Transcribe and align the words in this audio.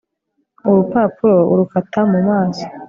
urupapuro 0.69 1.37
Urakata 1.53 2.01
mu 2.11 2.19
maso 2.29 2.63